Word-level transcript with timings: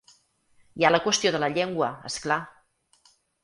Hi 0.79 0.87
ha 0.87 0.91
la 0.93 1.01
qüestió 1.03 1.33
de 1.37 1.43
la 1.45 1.51
llengua, 1.59 1.93
és 2.13 2.19
clar. 2.27 2.41